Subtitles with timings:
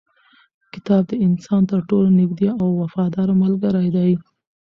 [0.73, 4.11] کتاب د انسان تر ټولو نږدې او وفاداره ملګری دی.